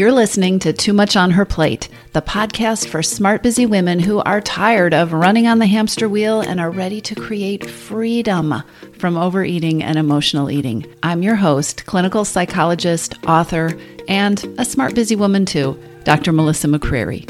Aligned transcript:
You're 0.00 0.12
listening 0.12 0.60
to 0.60 0.72
Too 0.72 0.94
Much 0.94 1.14
on 1.14 1.32
Her 1.32 1.44
Plate, 1.44 1.90
the 2.14 2.22
podcast 2.22 2.88
for 2.88 3.02
smart, 3.02 3.42
busy 3.42 3.66
women 3.66 4.00
who 4.00 4.20
are 4.20 4.40
tired 4.40 4.94
of 4.94 5.12
running 5.12 5.46
on 5.46 5.58
the 5.58 5.66
hamster 5.66 6.08
wheel 6.08 6.40
and 6.40 6.58
are 6.58 6.70
ready 6.70 7.02
to 7.02 7.14
create 7.14 7.68
freedom 7.68 8.62
from 8.98 9.18
overeating 9.18 9.82
and 9.82 9.98
emotional 9.98 10.50
eating. 10.50 10.86
I'm 11.02 11.22
your 11.22 11.34
host, 11.34 11.84
clinical 11.84 12.24
psychologist, 12.24 13.14
author, 13.26 13.78
and 14.08 14.42
a 14.56 14.64
smart, 14.64 14.94
busy 14.94 15.16
woman 15.16 15.44
too, 15.44 15.78
Dr. 16.04 16.32
Melissa 16.32 16.68
McCreary. 16.68 17.28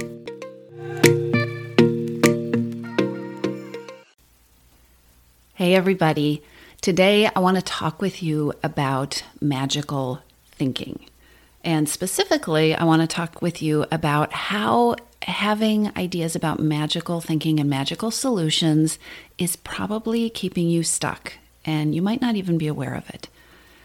Hey, 5.54 5.74
everybody. 5.74 6.44
Today, 6.80 7.28
I 7.34 7.40
want 7.40 7.56
to 7.56 7.62
talk 7.62 8.00
with 8.00 8.22
you 8.22 8.52
about 8.62 9.24
magical 9.40 10.22
thinking. 10.52 11.09
And 11.62 11.88
specifically, 11.88 12.74
I 12.74 12.84
want 12.84 13.02
to 13.02 13.06
talk 13.06 13.42
with 13.42 13.60
you 13.60 13.84
about 13.90 14.32
how 14.32 14.96
having 15.22 15.92
ideas 15.96 16.34
about 16.34 16.60
magical 16.60 17.20
thinking 17.20 17.60
and 17.60 17.68
magical 17.68 18.10
solutions 18.10 18.98
is 19.36 19.56
probably 19.56 20.30
keeping 20.30 20.68
you 20.68 20.82
stuck, 20.82 21.34
and 21.64 21.94
you 21.94 22.00
might 22.00 22.22
not 22.22 22.36
even 22.36 22.56
be 22.56 22.66
aware 22.66 22.94
of 22.94 23.08
it. 23.10 23.28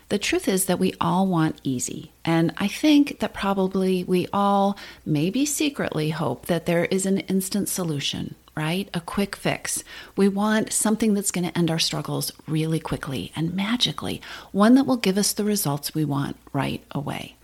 The 0.08 0.20
truth 0.20 0.48
is 0.48 0.66
that 0.66 0.80
we 0.80 0.94
all 1.02 1.28
want 1.28 1.60
easy, 1.64 2.12
and 2.24 2.54
I 2.58 2.68
think 2.68 3.20
that 3.20 3.34
probably 3.34 4.04
we 4.04 4.28
all 4.32 4.78
maybe 5.06 5.46
secretly 5.46 6.12
hope 6.12 6.46
that 6.46 6.68
there 6.68 6.86
is 6.86 7.06
an 7.06 7.20
instant 7.22 7.68
solution, 7.68 8.36
right? 8.56 8.88
A 8.94 9.02
quick 9.02 9.36
fix. 9.36 9.84
We 10.16 10.30
want 10.30 10.72
something 10.72 11.14
that's 11.14 11.32
going 11.32 11.50
to 11.50 11.58
end 11.58 11.70
our 11.72 11.80
struggles 11.80 12.32
really 12.48 12.80
quickly 12.80 13.34
and 13.36 13.54
magically, 13.56 14.22
one 14.52 14.76
that 14.76 14.86
will 14.86 14.96
give 14.96 15.18
us 15.18 15.34
the 15.34 15.44
results 15.44 15.94
we 15.94 16.06
want 16.06 16.38
right 16.54 16.84
away. 16.92 17.35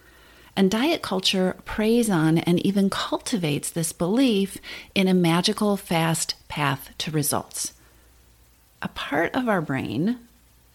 And 0.56 0.70
diet 0.70 1.02
culture 1.02 1.56
preys 1.66 2.10
on 2.10 2.38
and 2.40 2.60
even 2.66 2.90
cultivates 2.90 3.70
this 3.70 3.94
belief 3.94 4.58
in 4.94 5.08
a 5.08 5.14
magical, 5.14 5.78
fast 5.78 6.36
path 6.50 6.90
to 7.00 7.12
results. 7.12 7.74
A 8.82 8.90
part 8.90 9.34
of 9.34 9.48
our 9.48 9.62
brain 9.62 10.20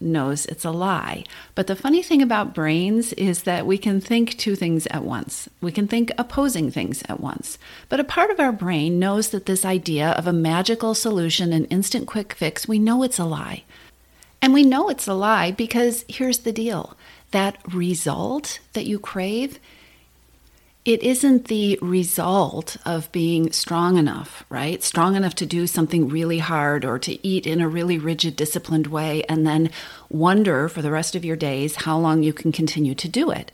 knows 0.01 0.47
it's 0.47 0.65
a 0.65 0.71
lie. 0.71 1.25
But 1.55 1.67
the 1.67 1.77
funny 1.77 2.03
thing 2.03 2.21
about 2.21 2.55
brains 2.55 3.13
is 3.15 3.45
that 3.45 3.67
we 3.67 3.79
can 3.79 4.01
think 4.01 4.37
two 4.37 4.55
things 4.55 4.87
at 4.89 5.05
once. 5.05 5.49
We 5.61 5.73
can 5.73 5.89
think 5.89 6.13
opposing 6.19 6.71
things 6.71 7.03
at 7.09 7.21
once. 7.21 7.59
But 7.89 8.01
a 8.01 8.05
part 8.05 8.31
of 8.31 8.41
our 8.41 8.53
brain 8.53 8.99
knows 8.99 9.31
that 9.31 9.47
this 9.47 9.65
idea 9.65 10.11
of 10.11 10.27
a 10.27 10.33
magical 10.33 10.95
solution, 10.95 11.53
an 11.53 11.65
instant 11.67 12.07
quick 12.07 12.35
fix, 12.35 12.69
we 12.69 12.79
know 12.79 13.03
it's 13.03 13.19
a 13.19 13.25
lie. 13.25 13.65
And 14.43 14.53
we 14.53 14.65
know 14.65 14.89
it's 14.89 15.09
a 15.09 15.15
lie 15.15 15.51
because 15.51 16.05
here's 16.09 16.39
the 16.39 16.53
deal 16.53 16.97
that 17.37 17.59
result 17.75 18.61
that 18.73 18.87
you 18.87 18.99
crave, 18.99 19.61
it 20.87 21.03
isn't 21.03 21.49
the 21.49 21.79
result 21.83 22.79
of 22.87 23.13
being 23.13 23.53
strong 23.53 23.99
enough, 23.99 24.43
right? 24.49 24.83
Strong 24.83 25.17
enough 25.17 25.35
to 25.35 25.45
do 25.45 25.67
something 25.67 26.09
really 26.09 26.39
hard 26.39 26.83
or 26.83 26.99
to 26.99 27.27
eat 27.27 27.47
in 27.47 27.61
a 27.61 27.69
really 27.69 27.99
rigid, 27.99 28.37
disciplined 28.37 28.87
way, 28.87 29.23
and 29.25 29.47
then 29.47 29.69
wonder 30.09 30.67
for 30.67 30.81
the 30.81 30.91
rest 30.91 31.15
of 31.15 31.27
your 31.27 31.37
days 31.37 31.77
how 31.77 31.99
long 31.99 32.23
you 32.23 32.33
can 32.33 32.53
continue 32.53 32.95
to 32.95 33.07
do 33.07 33.31
it. 33.31 33.53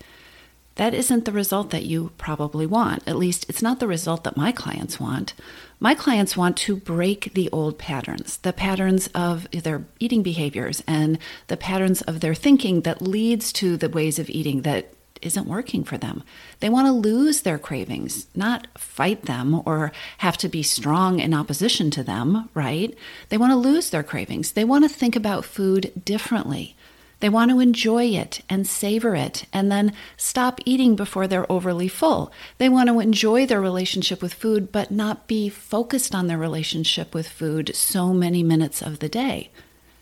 That 0.77 0.95
isn't 0.95 1.27
the 1.27 1.33
result 1.33 1.71
that 1.71 1.85
you 1.85 2.13
probably 2.17 2.67
want. 2.67 3.07
At 3.07 3.17
least, 3.17 3.47
it's 3.49 3.63
not 3.63 3.79
the 3.79 3.87
result 3.87 4.25
that 4.25 4.37
my 4.37 4.53
clients 4.53 4.99
want. 4.99 5.35
My 5.79 5.95
clients 5.95 6.37
want 6.37 6.57
to 6.59 6.77
break 6.77 7.35
the 7.35 7.51
old 7.51 7.79
patterns, 7.79 8.39
the 8.39 8.53
patterns 8.53 9.09
of 9.09 9.51
their 9.51 9.85
eating 10.01 10.23
behaviors 10.23 10.83
and 10.87 11.19
the 11.49 11.57
patterns 11.57 12.01
of 12.03 12.21
their 12.21 12.35
thinking 12.35 12.83
that 12.83 13.03
leads 13.03 13.53
to 13.55 13.77
the 13.77 13.89
ways 13.89 14.19
of 14.19 14.31
eating 14.31 14.63
that 14.63 14.95
isn't 15.21 15.47
working 15.47 15.85
for 15.85 15.97
them. 15.97 16.23
They 16.61 16.69
want 16.69 16.87
to 16.87 16.93
lose 16.93 17.43
their 17.43 17.59
cravings, 17.59 18.27
not 18.35 18.67
fight 18.77 19.27
them 19.27 19.63
or 19.65 19.93
have 20.19 20.37
to 20.39 20.49
be 20.49 20.63
strong 20.63 21.21
in 21.21 21.33
opposition 21.33 21.91
to 21.93 22.03
them, 22.03 22.49
right? 22.55 22.97
They 23.29 23.39
want 23.39 23.53
to 23.53 23.57
lose 23.57 23.91
their 23.91 24.03
cravings. 24.03 24.53
They 24.53 24.65
want 24.65 24.85
to 24.85 24.89
think 24.89 25.15
about 25.15 25.45
food 25.45 25.93
differently. 26.05 26.77
They 27.23 27.29
want 27.29 27.53
to 27.53 27.61
enjoy 27.61 28.07
it 28.07 28.43
and 28.49 28.67
savor 28.67 29.15
it 29.15 29.47
and 29.53 29.71
then 29.71 29.93
stop 30.17 30.61
eating 30.65 30.97
before 30.97 31.29
they're 31.29 31.51
overly 31.51 31.87
full. 31.87 32.33
They 32.59 32.69
want 32.69 32.89
to 32.89 32.99
enjoy 32.99 33.47
their 33.47 33.61
relationship 33.61 34.21
with 34.21 34.35
food, 34.35 34.73
but 34.73 34.91
not 34.91 35.29
be 35.29 35.49
focused 35.49 36.17
on 36.17 36.27
their 36.27 36.37
relationship 36.37 37.15
with 37.15 37.29
food 37.29 37.77
so 37.77 38.13
many 38.13 38.43
minutes 38.43 38.83
of 38.83 38.99
the 38.99 39.09
day. 39.09 39.53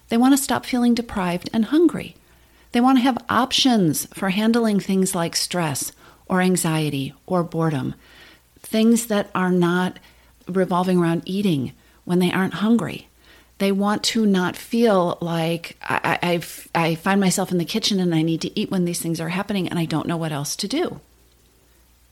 They 0.09 0.17
want 0.17 0.33
to 0.33 0.43
stop 0.43 0.65
feeling 0.65 0.95
deprived 0.95 1.51
and 1.53 1.67
hungry. 1.67 2.17
They 2.73 2.81
want 2.81 2.97
to 2.97 3.05
have 3.05 3.19
options 3.29 4.07
for 4.15 4.31
handling 4.31 4.81
things 4.81 5.15
like 5.15 5.37
stress 5.37 5.93
or 6.25 6.41
anxiety 6.41 7.13
or 7.27 7.45
boredom, 7.45 7.97
things 8.61 9.09
that 9.09 9.29
are 9.35 9.53
not 9.53 9.99
revolving 10.49 10.99
around 10.99 11.25
eating 11.27 11.73
when 12.07 12.19
they 12.19 12.33
aren't 12.33 12.55
hungry. 12.55 13.10
They 13.61 13.73
want 13.73 14.03
to 14.05 14.25
not 14.25 14.57
feel 14.57 15.19
like 15.21 15.77
I, 15.83 16.19
I, 16.23 16.83
I 16.83 16.95
find 16.95 17.21
myself 17.21 17.53
in 17.53 17.59
the 17.59 17.65
kitchen 17.67 18.01
and 18.01 18.15
I 18.15 18.23
need 18.23 18.41
to 18.41 18.59
eat 18.59 18.71
when 18.71 18.87
these 18.87 19.03
things 19.03 19.21
are 19.21 19.29
happening 19.29 19.69
and 19.69 19.79
I 19.79 19.85
don't 19.85 20.09
know 20.09 20.17
what 20.17 20.33
else 20.33 20.57
to 20.57 20.67
do. 20.67 21.01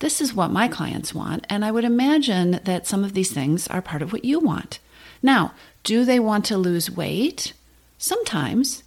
This 0.01 0.21
is 0.21 0.35
what 0.35 0.51
my 0.51 0.69
clients 0.69 1.15
want, 1.15 1.47
and 1.49 1.65
I 1.65 1.73
would 1.73 1.85
imagine 1.85 2.61
that 2.65 2.87
some 2.87 3.03
of 3.03 3.15
these 3.15 3.33
things 3.33 3.67
are 3.67 3.81
part 3.81 4.03
of 4.03 4.13
what 4.13 4.27
you 4.27 4.39
want. 4.39 4.79
Now, 5.23 5.55
do 5.85 6.05
they 6.05 6.21
want 6.21 6.45
to 6.45 6.59
lose 6.59 6.91
weight? 6.91 7.55
Sometimes. 7.97 8.85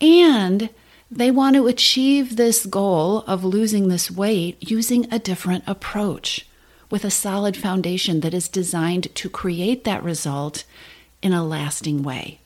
And 0.00 0.70
they 1.08 1.30
want 1.30 1.54
to 1.54 1.68
achieve 1.68 2.34
this 2.34 2.66
goal 2.66 3.18
of 3.28 3.44
losing 3.44 3.86
this 3.86 4.10
weight 4.10 4.58
using 4.60 5.06
a 5.12 5.20
different 5.20 5.62
approach 5.68 6.48
with 6.90 7.04
a 7.04 7.10
solid 7.10 7.56
foundation 7.56 8.20
that 8.20 8.34
is 8.34 8.48
designed 8.48 9.14
to 9.14 9.30
create 9.30 9.84
that 9.84 10.02
result 10.02 10.64
in 11.22 11.32
a 11.32 11.44
lasting 11.44 12.02
way. 12.02 12.38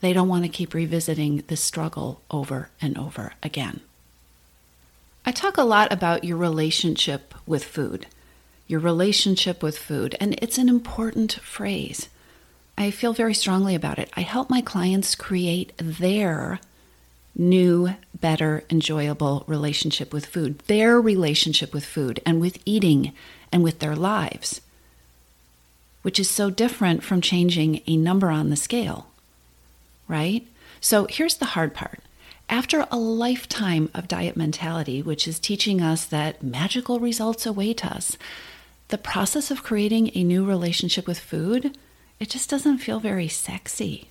They 0.00 0.12
don't 0.12 0.28
want 0.28 0.44
to 0.44 0.48
keep 0.48 0.74
revisiting 0.74 1.44
this 1.46 1.62
struggle 1.62 2.20
over 2.30 2.68
and 2.80 2.98
over 2.98 3.32
again. 3.42 3.80
I 5.24 5.30
talk 5.30 5.56
a 5.56 5.62
lot 5.62 5.92
about 5.92 6.24
your 6.24 6.36
relationship 6.36 7.34
with 7.46 7.64
food, 7.64 8.06
your 8.66 8.80
relationship 8.80 9.62
with 9.62 9.78
food, 9.78 10.16
and 10.20 10.34
it's 10.42 10.58
an 10.58 10.68
important 10.68 11.34
phrase. 11.34 12.08
I 12.76 12.90
feel 12.90 13.12
very 13.12 13.34
strongly 13.34 13.74
about 13.74 13.98
it. 13.98 14.10
I 14.16 14.22
help 14.22 14.50
my 14.50 14.60
clients 14.60 15.14
create 15.14 15.72
their 15.78 16.58
new, 17.36 17.94
better, 18.18 18.64
enjoyable 18.70 19.44
relationship 19.46 20.12
with 20.12 20.26
food, 20.26 20.58
their 20.66 21.00
relationship 21.00 21.72
with 21.72 21.84
food 21.84 22.20
and 22.26 22.40
with 22.40 22.58
eating 22.64 23.12
and 23.52 23.62
with 23.62 23.78
their 23.78 23.96
lives, 23.96 24.60
which 26.02 26.20
is 26.20 26.28
so 26.28 26.50
different 26.50 27.02
from 27.02 27.20
changing 27.20 27.80
a 27.86 27.96
number 27.96 28.30
on 28.30 28.50
the 28.50 28.56
scale, 28.56 29.06
right? 30.08 30.46
So 30.80 31.06
here's 31.08 31.36
the 31.36 31.46
hard 31.46 31.74
part. 31.74 32.00
After 32.48 32.86
a 32.90 32.98
lifetime 32.98 33.88
of 33.94 34.08
diet 34.08 34.36
mentality, 34.36 35.00
which 35.00 35.26
is 35.26 35.38
teaching 35.38 35.80
us 35.80 36.04
that 36.04 36.42
magical 36.42 37.00
results 37.00 37.46
await 37.46 37.86
us, 37.86 38.18
the 38.88 38.98
process 38.98 39.50
of 39.50 39.62
creating 39.62 40.10
a 40.14 40.22
new 40.22 40.44
relationship 40.44 41.06
with 41.06 41.18
food, 41.18 41.78
it 42.20 42.28
just 42.28 42.50
doesn't 42.50 42.78
feel 42.78 43.00
very 43.00 43.28
sexy. 43.28 44.08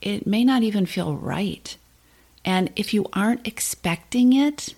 It 0.00 0.26
may 0.26 0.44
not 0.44 0.62
even 0.62 0.86
feel 0.86 1.16
right. 1.16 1.76
And 2.44 2.70
if 2.76 2.94
you 2.94 3.06
aren't 3.12 3.46
expecting 3.46 4.32
it, 4.32 4.74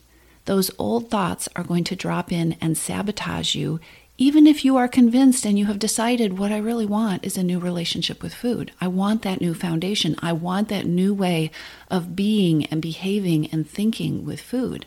those 0.47 0.71
old 0.79 1.11
thoughts 1.11 1.49
are 1.55 1.65
going 1.65 1.85
to 1.85 1.95
drop 1.97 2.33
in 2.33 2.57
and 2.61 2.79
sabotage 2.79 3.55
you, 3.55 3.79
even 4.21 4.47
if 4.47 4.67
you 4.67 4.77
are 4.77 4.87
convinced 4.87 5.47
and 5.47 5.59
you 5.59 5.65
have 5.65 5.79
decided 5.79 6.39
what 6.39 6.53
I 6.53 6.59
really 6.59 6.85
want 6.85 7.25
is 7.25 7.39
a 7.39 7.43
new 7.43 7.59
relationship 7.59 8.23
with 8.23 8.35
food. 8.35 8.71
I 8.79 8.87
want 8.87 9.23
that 9.23 9.41
new 9.41 9.55
foundation. 9.55 10.15
I 10.21 10.35
want 10.35 10.69
that 10.69 10.85
new 10.85 11.15
way 11.15 11.51
of 11.91 12.15
being 12.15 12.67
and 12.67 12.83
behaving 12.83 13.49
and 13.51 13.67
thinking 13.67 14.27
with 14.27 14.39
food. 14.39 14.85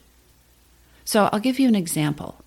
So 1.04 1.32
I'll 1.34 1.40
give 1.40 1.58
you 1.58 1.68
an 1.68 1.74
example. 1.74 2.44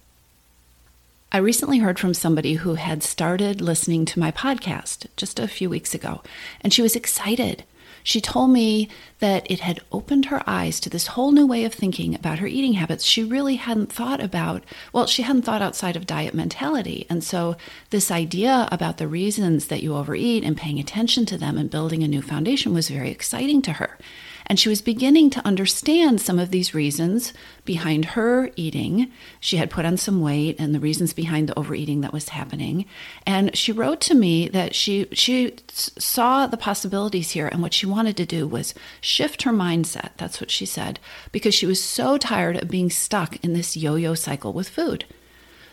I 1.32 1.38
recently 1.38 1.78
heard 1.80 1.98
from 1.98 2.14
somebody 2.14 2.54
who 2.54 2.76
had 2.76 3.02
started 3.02 3.60
listening 3.60 4.04
to 4.04 4.20
my 4.20 4.30
podcast 4.30 5.08
just 5.16 5.40
a 5.40 5.48
few 5.48 5.68
weeks 5.68 5.92
ago, 5.92 6.22
and 6.60 6.72
she 6.72 6.82
was 6.82 6.94
excited 6.94 7.64
she 8.06 8.20
told 8.20 8.50
me 8.50 8.88
that 9.18 9.50
it 9.50 9.58
had 9.58 9.80
opened 9.90 10.26
her 10.26 10.40
eyes 10.48 10.78
to 10.78 10.88
this 10.88 11.08
whole 11.08 11.32
new 11.32 11.44
way 11.44 11.64
of 11.64 11.74
thinking 11.74 12.14
about 12.14 12.38
her 12.38 12.46
eating 12.46 12.74
habits. 12.74 13.04
She 13.04 13.24
really 13.24 13.56
hadn't 13.56 13.92
thought 13.92 14.22
about, 14.22 14.62
well, 14.92 15.06
she 15.06 15.22
hadn't 15.22 15.42
thought 15.42 15.60
outside 15.60 15.96
of 15.96 16.06
diet 16.06 16.32
mentality. 16.32 17.04
And 17.10 17.24
so, 17.24 17.56
this 17.90 18.12
idea 18.12 18.68
about 18.70 18.98
the 18.98 19.08
reasons 19.08 19.66
that 19.66 19.82
you 19.82 19.96
overeat 19.96 20.44
and 20.44 20.56
paying 20.56 20.78
attention 20.78 21.26
to 21.26 21.36
them 21.36 21.58
and 21.58 21.68
building 21.68 22.04
a 22.04 22.08
new 22.08 22.22
foundation 22.22 22.72
was 22.72 22.88
very 22.88 23.10
exciting 23.10 23.60
to 23.62 23.72
her. 23.72 23.98
And 24.46 24.58
she 24.60 24.68
was 24.68 24.80
beginning 24.80 25.30
to 25.30 25.46
understand 25.46 26.20
some 26.20 26.38
of 26.38 26.50
these 26.50 26.74
reasons 26.74 27.32
behind 27.64 28.04
her 28.04 28.50
eating. 28.56 29.10
She 29.40 29.56
had 29.56 29.70
put 29.70 29.84
on 29.84 29.96
some 29.96 30.20
weight 30.20 30.56
and 30.58 30.74
the 30.74 30.80
reasons 30.80 31.12
behind 31.12 31.48
the 31.48 31.58
overeating 31.58 32.00
that 32.02 32.12
was 32.12 32.30
happening. 32.30 32.86
And 33.26 33.56
she 33.56 33.72
wrote 33.72 34.00
to 34.02 34.14
me 34.14 34.48
that 34.48 34.74
she 34.74 35.08
she 35.12 35.56
saw 35.68 36.46
the 36.46 36.56
possibilities 36.56 37.32
here 37.32 37.48
and 37.48 37.60
what 37.60 37.74
she 37.74 37.86
wanted 37.86 38.16
to 38.18 38.26
do 38.26 38.46
was 38.46 38.74
shift 39.00 39.42
her 39.42 39.52
mindset. 39.52 40.10
That's 40.16 40.40
what 40.40 40.50
she 40.50 40.64
said 40.64 41.00
because 41.32 41.54
she 41.54 41.66
was 41.66 41.82
so 41.82 42.16
tired 42.16 42.62
of 42.62 42.70
being 42.70 42.90
stuck 42.90 43.44
in 43.44 43.52
this 43.52 43.76
yo-yo 43.76 44.14
cycle 44.14 44.52
with 44.52 44.68
food. 44.68 45.04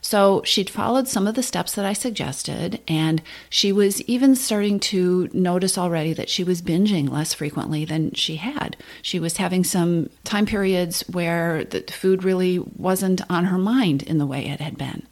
So 0.03 0.41
she'd 0.43 0.69
followed 0.69 1.07
some 1.07 1.27
of 1.27 1.35
the 1.35 1.41
steps 1.41 1.73
that 1.75 1.85
I 1.85 1.93
suggested, 1.93 2.81
and 2.89 3.21
she 3.49 3.71
was 3.71 4.01
even 4.01 4.35
starting 4.35 4.77
to 4.81 5.29
notice 5.31 5.77
already 5.77 6.11
that 6.11 6.29
she 6.29 6.43
was 6.43 6.61
binging 6.61 7.09
less 7.09 7.33
frequently 7.33 7.85
than 7.85 8.11
she 8.11 8.35
had. 8.35 8.75
She 9.01 9.17
was 9.17 9.37
having 9.37 9.63
some 9.63 10.09
time 10.25 10.45
periods 10.45 11.05
where 11.07 11.63
the 11.63 11.83
food 11.83 12.25
really 12.25 12.59
wasn't 12.59 13.21
on 13.31 13.45
her 13.45 13.57
mind 13.57 14.03
in 14.03 14.17
the 14.17 14.25
way 14.25 14.45
it 14.45 14.59
had 14.59 14.77
been. 14.77 15.07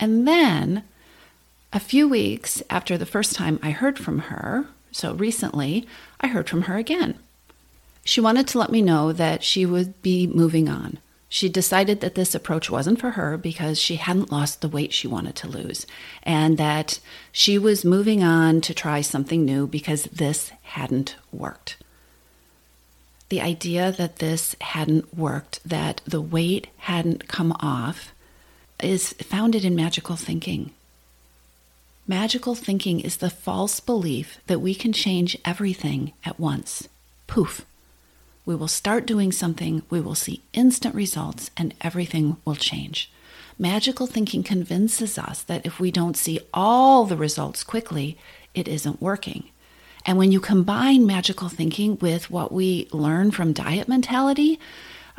And 0.00 0.26
then, 0.26 0.84
a 1.74 1.78
few 1.78 2.08
weeks 2.08 2.62
after 2.70 2.96
the 2.96 3.04
first 3.04 3.34
time 3.34 3.60
I 3.62 3.72
heard 3.72 3.98
from 3.98 4.20
her, 4.20 4.64
so 4.90 5.12
recently, 5.12 5.86
I 6.18 6.28
heard 6.28 6.48
from 6.48 6.62
her 6.62 6.78
again. 6.78 7.18
She 8.06 8.22
wanted 8.22 8.48
to 8.48 8.58
let 8.58 8.72
me 8.72 8.80
know 8.80 9.12
that 9.12 9.44
she 9.44 9.66
would 9.66 10.00
be 10.00 10.26
moving 10.26 10.70
on. 10.70 10.98
She 11.34 11.48
decided 11.48 12.00
that 12.00 12.14
this 12.14 12.32
approach 12.32 12.70
wasn't 12.70 13.00
for 13.00 13.10
her 13.10 13.36
because 13.36 13.76
she 13.76 13.96
hadn't 13.96 14.30
lost 14.30 14.60
the 14.60 14.68
weight 14.68 14.92
she 14.92 15.08
wanted 15.08 15.34
to 15.34 15.48
lose, 15.48 15.84
and 16.22 16.58
that 16.58 17.00
she 17.32 17.58
was 17.58 17.84
moving 17.84 18.22
on 18.22 18.60
to 18.60 18.72
try 18.72 19.00
something 19.00 19.44
new 19.44 19.66
because 19.66 20.04
this 20.04 20.52
hadn't 20.62 21.16
worked. 21.32 21.76
The 23.30 23.40
idea 23.40 23.90
that 23.90 24.20
this 24.20 24.54
hadn't 24.60 25.18
worked, 25.18 25.58
that 25.68 26.02
the 26.06 26.20
weight 26.20 26.68
hadn't 26.76 27.26
come 27.26 27.50
off, 27.58 28.14
is 28.80 29.14
founded 29.14 29.64
in 29.64 29.74
magical 29.74 30.14
thinking. 30.14 30.70
Magical 32.06 32.54
thinking 32.54 33.00
is 33.00 33.16
the 33.16 33.28
false 33.28 33.80
belief 33.80 34.38
that 34.46 34.60
we 34.60 34.72
can 34.72 34.92
change 34.92 35.36
everything 35.44 36.12
at 36.24 36.38
once. 36.38 36.88
Poof 37.26 37.66
we 38.46 38.54
will 38.54 38.68
start 38.68 39.06
doing 39.06 39.32
something, 39.32 39.82
we 39.88 40.00
will 40.00 40.14
see 40.14 40.42
instant 40.52 40.94
results, 40.94 41.50
and 41.56 41.74
everything 41.80 42.36
will 42.44 42.56
change. 42.56 43.10
Magical 43.58 44.06
thinking 44.06 44.42
convinces 44.42 45.18
us 45.18 45.42
that 45.42 45.64
if 45.64 45.78
we 45.78 45.90
don't 45.90 46.16
see 46.16 46.40
all 46.52 47.04
the 47.04 47.16
results 47.16 47.62
quickly, 47.62 48.18
it 48.54 48.68
isn't 48.68 49.00
working. 49.00 49.50
And 50.06 50.18
when 50.18 50.32
you 50.32 50.40
combine 50.40 51.06
magical 51.06 51.48
thinking 51.48 51.96
with 51.98 52.30
what 52.30 52.52
we 52.52 52.88
learn 52.92 53.30
from 53.30 53.52
diet 53.52 53.88
mentality, 53.88 54.58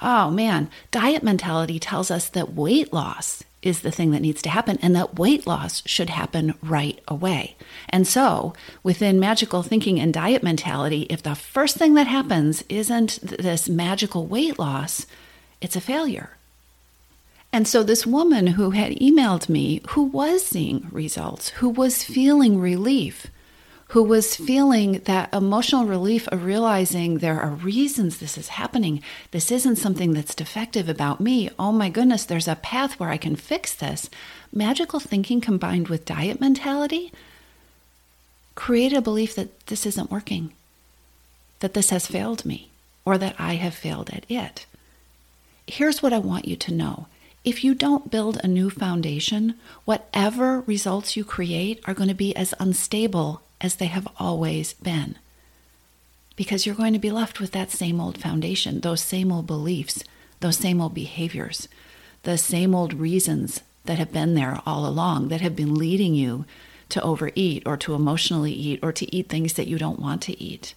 oh 0.02 0.30
man, 0.30 0.70
diet 0.92 1.24
mentality 1.24 1.80
tells 1.80 2.12
us 2.12 2.30
that 2.30 2.54
weight 2.54 2.92
loss 2.94 3.44
is 3.66 3.82
the 3.82 3.92
thing 3.92 4.12
that 4.12 4.22
needs 4.22 4.44
to 4.44 4.50
happen, 4.50 4.78
and 4.82 4.96
that 4.96 5.18
weight 5.18 5.48
loss 5.48 5.82
should 5.88 6.12
happen 6.12 6.54
right 6.62 7.02
away. 7.08 7.56
And 7.90 8.08
so, 8.08 8.54
within 8.84 9.20
magical 9.20 9.64
thinking 9.64 10.00
and 10.00 10.14
diet 10.14 10.44
mentality, 10.44 11.08
if 11.10 11.24
the 11.24 11.34
first 11.34 11.76
thing 11.76 11.96
that 11.96 12.06
happens 12.06 12.64
isn't 12.70 13.20
this 13.22 13.68
magical 13.68 14.28
weight 14.28 14.60
loss, 14.60 15.08
it's 15.62 15.76
a 15.76 15.82
failure. 15.82 16.38
And 17.52 17.68
so, 17.68 17.82
this 17.82 18.06
woman 18.06 18.48
who 18.48 18.70
had 18.72 18.92
emailed 18.98 19.50
me, 19.50 19.82
who 19.90 20.04
was 20.04 20.46
seeing 20.46 20.88
results, 20.92 21.50
who 21.50 21.70
was 21.70 22.04
feeling 22.04 22.60
relief, 22.60 23.28
who 23.90 24.02
was 24.02 24.36
feeling 24.36 24.94
that 25.06 25.32
emotional 25.34 25.86
relief 25.86 26.28
of 26.30 26.44
realizing 26.44 27.20
there 27.20 27.40
are 27.40 27.52
reasons 27.52 28.18
this 28.18 28.38
is 28.38 28.50
happening. 28.50 29.02
This 29.32 29.52
isn't 29.52 29.76
something 29.76 30.14
that's 30.14 30.34
defective 30.34 30.90
about 30.90 31.22
me. 31.22 31.50
Oh 31.60 31.72
my 31.72 31.90
goodness, 31.90 32.26
there's 32.26 32.48
a 32.48 32.56
path 32.56 33.00
where 33.00 33.10
I 33.10 33.18
can 33.18 33.36
fix 33.36 33.74
this. 33.74 34.10
Magical 34.52 35.00
thinking 35.00 35.40
combined 35.40 35.88
with 35.88 36.06
diet 36.06 36.42
mentality 36.42 37.12
created 38.56 38.98
a 38.98 39.02
belief 39.02 39.36
that 39.36 39.68
this 39.68 39.86
isn't 39.86 40.12
working, 40.12 40.54
that 41.60 41.74
this 41.76 41.92
has 41.92 42.08
failed 42.08 42.44
me, 42.44 42.70
or 43.06 43.18
that 43.20 43.36
I 43.38 43.56
have 43.56 43.76
failed 43.76 44.10
at 44.10 44.26
it. 44.30 44.66
Here's 45.68 46.02
what 46.02 46.14
I 46.14 46.20
want 46.20 46.48
you 46.48 46.56
to 46.56 46.74
know. 46.74 47.08
If 47.44 47.64
you 47.64 47.76
don't 47.76 48.10
build 48.10 48.40
a 48.44 48.48
new 48.48 48.72
foundation, 48.72 49.56
whatever 49.84 50.62
results 50.62 51.16
you 51.16 51.24
create 51.24 51.80
are 51.86 51.94
going 51.94 52.10
to 52.10 52.16
be 52.16 52.36
as 52.36 52.56
unstable 52.60 53.44
as 53.62 53.76
they 53.76 53.88
have 53.88 54.08
always 54.18 54.74
been. 54.74 55.18
Because 56.36 56.66
you're 56.66 56.76
going 56.76 56.94
to 56.94 57.00
be 57.00 57.12
left 57.12 57.40
with 57.40 57.52
that 57.52 57.72
same 57.72 58.02
old 58.02 58.18
foundation, 58.18 58.82
those 58.82 59.02
same 59.02 59.32
old 59.32 59.48
beliefs, 59.48 60.04
those 60.42 60.58
same 60.58 60.82
old 60.82 60.94
behaviors, 60.94 61.68
the 62.24 62.38
same 62.38 62.76
old 62.76 62.94
reasons 62.94 63.62
that 63.86 63.98
have 63.98 64.12
been 64.12 64.36
there 64.36 64.60
all 64.66 64.86
along, 64.86 65.30
that 65.30 65.42
have 65.42 65.56
been 65.56 65.76
leading 65.76 66.14
you 66.16 66.46
to 66.90 67.02
overeat 67.02 67.64
or 67.66 67.78
to 67.78 67.94
emotionally 67.94 68.52
eat 68.52 68.80
or 68.84 68.92
to 68.92 69.16
eat 69.16 69.30
things 69.30 69.54
that 69.54 69.68
you 69.68 69.78
don't 69.78 70.00
want 70.00 70.22
to 70.24 70.42
eat. 70.42 70.74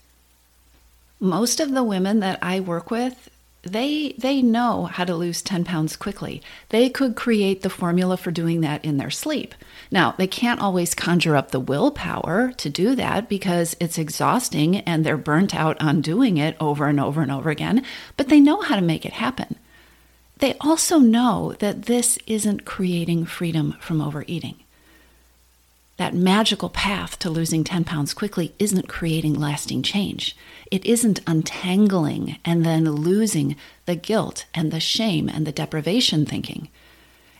Most 1.20 1.58
of 1.58 1.72
the 1.72 1.82
women 1.82 2.20
that 2.20 2.38
I 2.40 2.60
work 2.60 2.90
with 2.90 3.28
they 3.62 4.14
they 4.18 4.40
know 4.40 4.84
how 4.84 5.04
to 5.04 5.14
lose 5.14 5.42
10 5.42 5.64
pounds 5.64 5.96
quickly. 5.96 6.40
They 6.68 6.88
could 6.88 7.16
create 7.16 7.62
the 7.62 7.70
formula 7.70 8.16
for 8.16 8.30
doing 8.30 8.60
that 8.60 8.84
in 8.84 8.96
their 8.96 9.10
sleep. 9.10 9.54
Now, 9.90 10.14
they 10.16 10.26
can't 10.26 10.60
always 10.60 10.94
conjure 10.94 11.36
up 11.36 11.50
the 11.50 11.60
willpower 11.60 12.52
to 12.52 12.70
do 12.70 12.94
that 12.94 13.28
because 13.28 13.76
it's 13.80 13.98
exhausting 13.98 14.76
and 14.78 15.04
they're 15.04 15.16
burnt 15.16 15.54
out 15.54 15.80
on 15.80 16.00
doing 16.00 16.36
it 16.36 16.56
over 16.60 16.86
and 16.86 17.00
over 17.00 17.20
and 17.20 17.32
over 17.32 17.50
again, 17.50 17.84
but 18.16 18.28
they 18.28 18.40
know 18.40 18.60
how 18.60 18.76
to 18.76 18.82
make 18.82 19.04
it 19.04 19.14
happen. 19.14 19.56
They 20.38 20.54
also 20.60 20.98
know 20.98 21.54
that 21.58 21.82
this 21.82 22.18
isn't 22.26 22.64
creating 22.64 23.26
freedom 23.26 23.76
from 23.80 24.00
overeating 24.00 24.62
that 25.98 26.14
magical 26.14 26.70
path 26.70 27.18
to 27.18 27.28
losing 27.28 27.64
10 27.64 27.84
pounds 27.84 28.14
quickly 28.14 28.54
isn't 28.60 28.88
creating 28.88 29.34
lasting 29.34 29.82
change. 29.82 30.36
It 30.70 30.86
isn't 30.86 31.20
untangling 31.26 32.38
and 32.44 32.64
then 32.64 32.88
losing 32.88 33.56
the 33.84 33.96
guilt 33.96 34.46
and 34.54 34.70
the 34.70 34.80
shame 34.80 35.28
and 35.28 35.44
the 35.44 35.52
deprivation 35.52 36.24
thinking. 36.24 36.68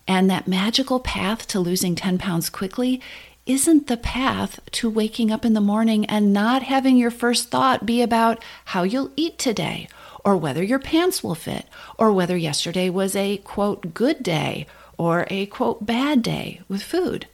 And 0.09 0.29
that 0.29 0.49
magical 0.49 0.99
path 0.99 1.47
to 1.49 1.61
losing 1.61 1.95
10 1.95 2.19
pounds 2.19 2.51
quickly 2.51 3.01
isn't 3.47 3.87
the 3.87 3.97
path 3.97 4.59
to 4.73 4.91
waking 4.91 5.31
up 5.31 5.45
in 5.45 5.55
the 5.55 5.61
morning 5.61 6.05
and 6.07 6.33
not 6.33 6.65
having 6.65 6.97
your 6.97 7.13
first 7.13 7.51
thought 7.51 7.87
be 7.87 8.03
about 8.03 8.43
how 8.67 8.83
you'll 8.83 9.13
eat 9.15 9.39
today, 9.39 9.89
or 10.25 10.37
whether 10.37 10.65
your 10.65 10.81
pants 10.81 11.23
will 11.23 11.37
fit, 11.37 11.65
or 11.97 12.13
whether 12.13 12.37
yesterday 12.37 12.91
was 12.91 13.15
a 13.15 13.37
quote 13.39 13.95
good 13.95 14.23
day 14.23 14.67
or 14.99 15.27
a 15.31 15.47
quote 15.47 15.87
bad 15.87 16.23
day 16.23 16.61
with 16.69 16.83
food 16.83 17.27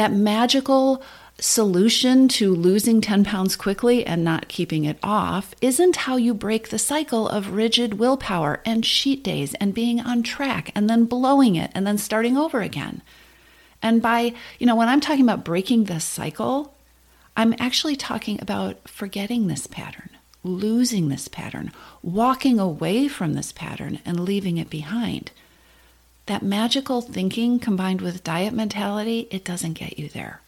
that 0.00 0.12
magical 0.12 1.02
solution 1.38 2.26
to 2.26 2.54
losing 2.54 3.02
10 3.02 3.22
pounds 3.22 3.54
quickly 3.54 4.06
and 4.06 4.24
not 4.24 4.48
keeping 4.48 4.86
it 4.86 4.98
off 5.02 5.54
isn't 5.60 5.94
how 5.96 6.16
you 6.16 6.32
break 6.32 6.70
the 6.70 6.78
cycle 6.78 7.28
of 7.28 7.52
rigid 7.52 7.98
willpower 7.98 8.62
and 8.64 8.82
cheat 8.82 9.22
days 9.22 9.52
and 9.60 9.74
being 9.74 10.00
on 10.00 10.22
track 10.22 10.72
and 10.74 10.88
then 10.88 11.04
blowing 11.04 11.54
it 11.54 11.70
and 11.74 11.86
then 11.86 11.98
starting 11.98 12.34
over 12.34 12.62
again. 12.62 13.02
And 13.82 14.00
by, 14.00 14.32
you 14.58 14.66
know, 14.66 14.74
when 14.74 14.88
I'm 14.88 15.02
talking 15.02 15.24
about 15.24 15.44
breaking 15.44 15.84
the 15.84 16.00
cycle, 16.00 16.74
I'm 17.36 17.54
actually 17.58 17.96
talking 17.96 18.38
about 18.40 18.88
forgetting 18.88 19.48
this 19.48 19.66
pattern, 19.66 20.08
losing 20.42 21.10
this 21.10 21.28
pattern, 21.28 21.72
walking 22.02 22.58
away 22.58 23.06
from 23.06 23.34
this 23.34 23.52
pattern 23.52 23.98
and 24.06 24.20
leaving 24.20 24.56
it 24.56 24.70
behind 24.70 25.30
that 26.30 26.42
magical 26.42 27.00
thinking 27.00 27.58
combined 27.58 28.00
with 28.00 28.22
diet 28.22 28.54
mentality, 28.54 29.26
it 29.32 29.44
doesn't 29.44 29.72
get 29.72 29.98
you 29.98 30.08
there. 30.08 30.40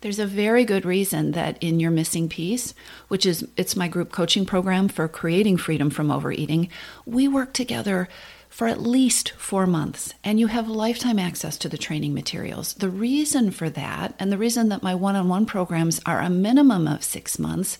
There's 0.00 0.18
a 0.18 0.26
very 0.26 0.64
good 0.64 0.86
reason 0.86 1.32
that 1.32 1.62
in 1.62 1.78
your 1.78 1.90
missing 1.90 2.26
piece, 2.28 2.72
which 3.08 3.26
is 3.26 3.46
it's 3.54 3.76
my 3.76 3.86
group 3.86 4.12
coaching 4.12 4.46
program 4.46 4.88
for 4.88 5.08
creating 5.08 5.58
freedom 5.58 5.90
from 5.90 6.10
overeating, 6.10 6.70
we 7.04 7.28
work 7.28 7.52
together 7.52 8.08
for 8.48 8.66
at 8.66 8.80
least 8.80 9.32
4 9.32 9.66
months 9.66 10.14
and 10.24 10.40
you 10.40 10.46
have 10.46 10.68
lifetime 10.68 11.18
access 11.18 11.58
to 11.58 11.68
the 11.68 11.76
training 11.76 12.14
materials. 12.14 12.72
The 12.74 12.88
reason 12.88 13.50
for 13.50 13.68
that 13.68 14.14
and 14.18 14.32
the 14.32 14.38
reason 14.38 14.70
that 14.70 14.82
my 14.82 14.94
one-on-one 14.94 15.44
programs 15.44 16.00
are 16.06 16.22
a 16.22 16.30
minimum 16.30 16.88
of 16.88 17.04
6 17.04 17.38
months 17.38 17.76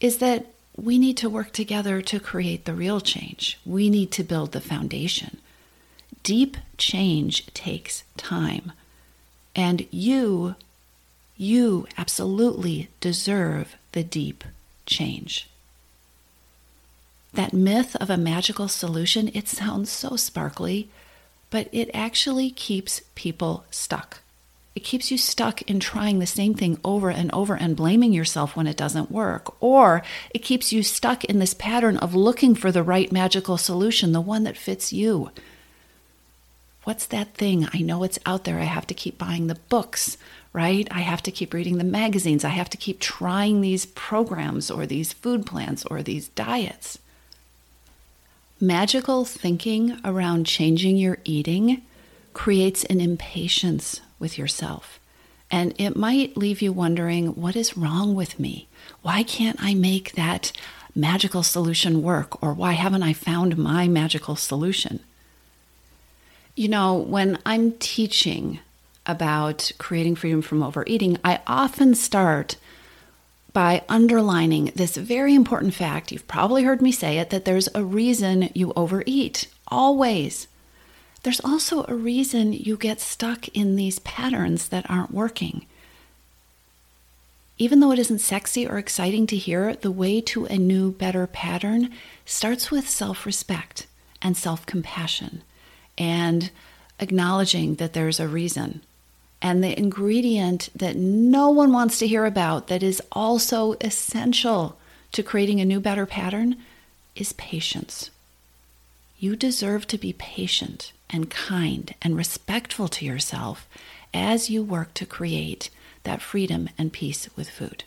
is 0.00 0.18
that 0.18 0.52
we 0.78 0.96
need 0.96 1.16
to 1.16 1.28
work 1.28 1.52
together 1.52 2.00
to 2.00 2.20
create 2.20 2.64
the 2.64 2.74
real 2.74 3.00
change. 3.00 3.58
We 3.66 3.90
need 3.90 4.12
to 4.12 4.22
build 4.22 4.52
the 4.52 4.60
foundation. 4.60 5.38
Deep 6.22 6.56
change 6.76 7.46
takes 7.52 8.04
time. 8.16 8.72
And 9.56 9.88
you, 9.90 10.54
you 11.36 11.88
absolutely 11.96 12.90
deserve 13.00 13.74
the 13.90 14.04
deep 14.04 14.44
change. 14.86 15.48
That 17.34 17.52
myth 17.52 17.96
of 17.96 18.08
a 18.08 18.16
magical 18.16 18.68
solution, 18.68 19.30
it 19.34 19.48
sounds 19.48 19.90
so 19.90 20.14
sparkly, 20.14 20.88
but 21.50 21.68
it 21.72 21.90
actually 21.92 22.50
keeps 22.50 23.02
people 23.16 23.64
stuck. 23.70 24.20
It 24.78 24.84
keeps 24.84 25.10
you 25.10 25.18
stuck 25.18 25.60
in 25.62 25.80
trying 25.80 26.20
the 26.20 26.24
same 26.24 26.54
thing 26.54 26.78
over 26.84 27.10
and 27.10 27.32
over 27.32 27.56
and 27.56 27.74
blaming 27.74 28.12
yourself 28.12 28.54
when 28.54 28.68
it 28.68 28.76
doesn't 28.76 29.10
work. 29.10 29.60
Or 29.60 30.04
it 30.30 30.38
keeps 30.38 30.72
you 30.72 30.84
stuck 30.84 31.24
in 31.24 31.40
this 31.40 31.52
pattern 31.52 31.96
of 31.96 32.14
looking 32.14 32.54
for 32.54 32.70
the 32.70 32.84
right 32.84 33.10
magical 33.10 33.56
solution, 33.56 34.12
the 34.12 34.20
one 34.20 34.44
that 34.44 34.56
fits 34.56 34.92
you. 34.92 35.32
What's 36.84 37.06
that 37.06 37.34
thing? 37.34 37.66
I 37.74 37.80
know 37.80 38.04
it's 38.04 38.20
out 38.24 38.44
there. 38.44 38.60
I 38.60 38.70
have 38.70 38.86
to 38.86 38.94
keep 38.94 39.18
buying 39.18 39.48
the 39.48 39.56
books, 39.68 40.16
right? 40.52 40.86
I 40.92 41.00
have 41.00 41.24
to 41.24 41.32
keep 41.32 41.52
reading 41.52 41.78
the 41.78 41.82
magazines. 41.82 42.44
I 42.44 42.50
have 42.50 42.70
to 42.70 42.76
keep 42.76 43.00
trying 43.00 43.60
these 43.60 43.84
programs 43.84 44.70
or 44.70 44.86
these 44.86 45.12
food 45.12 45.44
plans 45.44 45.84
or 45.86 46.04
these 46.04 46.28
diets. 46.28 47.00
Magical 48.60 49.24
thinking 49.24 49.98
around 50.04 50.46
changing 50.46 50.96
your 50.96 51.18
eating 51.24 51.82
creates 52.32 52.84
an 52.84 53.00
impatience 53.00 54.02
with 54.18 54.38
yourself. 54.38 54.98
And 55.50 55.74
it 55.78 55.96
might 55.96 56.36
leave 56.36 56.60
you 56.60 56.72
wondering, 56.72 57.28
what 57.28 57.56
is 57.56 57.76
wrong 57.76 58.14
with 58.14 58.38
me? 58.38 58.68
Why 59.02 59.22
can't 59.22 59.56
I 59.60 59.74
make 59.74 60.12
that 60.12 60.52
magical 60.94 61.42
solution 61.42 62.02
work? 62.02 62.42
Or 62.42 62.52
why 62.52 62.72
haven't 62.72 63.02
I 63.02 63.12
found 63.12 63.56
my 63.56 63.88
magical 63.88 64.36
solution? 64.36 65.00
You 66.54 66.68
know, 66.68 66.94
when 66.94 67.38
I'm 67.46 67.72
teaching 67.72 68.60
about 69.06 69.72
creating 69.78 70.16
freedom 70.16 70.42
from 70.42 70.62
overeating, 70.62 71.18
I 71.24 71.40
often 71.46 71.94
start 71.94 72.56
by 73.52 73.82
underlining 73.88 74.66
this 74.74 74.96
very 74.96 75.34
important 75.34 75.72
fact. 75.72 76.12
You've 76.12 76.28
probably 76.28 76.64
heard 76.64 76.82
me 76.82 76.92
say 76.92 77.18
it 77.18 77.30
that 77.30 77.46
there's 77.46 77.68
a 77.74 77.84
reason 77.84 78.50
you 78.54 78.72
overeat, 78.76 79.48
always 79.68 80.46
there's 81.22 81.40
also 81.40 81.84
a 81.88 81.94
reason 81.94 82.52
you 82.52 82.76
get 82.76 83.00
stuck 83.00 83.48
in 83.48 83.76
these 83.76 83.98
patterns 84.00 84.68
that 84.68 84.88
aren't 84.88 85.10
working. 85.10 85.66
Even 87.58 87.80
though 87.80 87.90
it 87.90 87.98
isn't 87.98 88.20
sexy 88.20 88.66
or 88.66 88.78
exciting 88.78 89.26
to 89.26 89.36
hear, 89.36 89.74
the 89.74 89.90
way 89.90 90.20
to 90.20 90.46
a 90.46 90.56
new, 90.56 90.92
better 90.92 91.26
pattern 91.26 91.90
starts 92.24 92.70
with 92.70 92.88
self 92.88 93.26
respect 93.26 93.86
and 94.22 94.36
self 94.36 94.64
compassion 94.64 95.42
and 95.96 96.50
acknowledging 97.00 97.74
that 97.76 97.92
there's 97.94 98.20
a 98.20 98.28
reason. 98.28 98.80
And 99.42 99.62
the 99.62 99.76
ingredient 99.76 100.68
that 100.74 100.96
no 100.96 101.50
one 101.50 101.72
wants 101.72 101.98
to 101.98 102.06
hear 102.06 102.26
about, 102.26 102.68
that 102.68 102.82
is 102.82 103.02
also 103.12 103.74
essential 103.80 104.76
to 105.12 105.22
creating 105.22 105.60
a 105.60 105.64
new, 105.64 105.80
better 105.80 106.06
pattern, 106.06 106.56
is 107.14 107.32
patience. 107.32 108.10
You 109.18 109.34
deserve 109.34 109.86
to 109.88 109.98
be 109.98 110.12
patient 110.12 110.92
and 111.10 111.30
kind 111.30 111.94
and 112.02 112.16
respectful 112.16 112.88
to 112.88 113.04
yourself 113.04 113.66
as 114.12 114.50
you 114.50 114.62
work 114.62 114.94
to 114.94 115.06
create 115.06 115.70
that 116.04 116.22
freedom 116.22 116.68
and 116.78 116.92
peace 116.92 117.28
with 117.36 117.50
food. 117.50 117.84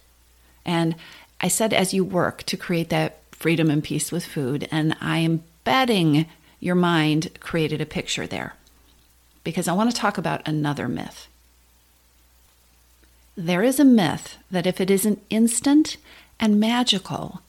And 0.65 0.95
I 1.39 1.47
said, 1.47 1.73
as 1.73 1.93
you 1.93 2.03
work 2.03 2.43
to 2.43 2.57
create 2.57 2.89
that 2.89 3.17
freedom 3.31 3.69
and 3.69 3.83
peace 3.83 4.11
with 4.11 4.25
food, 4.25 4.67
and 4.71 4.95
I 5.01 5.17
am 5.19 5.43
betting 5.63 6.27
your 6.59 6.75
mind 6.75 7.31
created 7.39 7.81
a 7.81 7.85
picture 7.85 8.27
there 8.27 8.53
because 9.43 9.67
I 9.67 9.73
want 9.73 9.89
to 9.89 9.97
talk 9.97 10.17
about 10.17 10.47
another 10.47 10.87
myth. 10.87 11.27
There 13.35 13.63
is 13.63 13.79
a 13.79 13.85
myth 13.85 14.37
that 14.51 14.67
if 14.67 14.79
it 14.79 14.91
isn't 14.91 15.23
instant 15.29 15.97
and 16.39 16.59
magical, 16.59 17.41